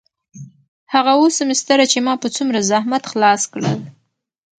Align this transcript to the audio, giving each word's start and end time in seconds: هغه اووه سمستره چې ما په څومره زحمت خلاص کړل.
هغه 0.93 1.09
اووه 1.15 1.35
سمستره 1.39 1.85
چې 1.91 1.99
ما 2.05 2.13
په 2.23 2.27
څومره 2.35 2.67
زحمت 2.71 3.03
خلاص 3.11 3.41
کړل. 3.53 3.77